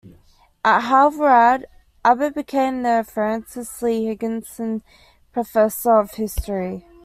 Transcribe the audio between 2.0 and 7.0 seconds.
Abbott became the Francis Lee Higginson Professor of History.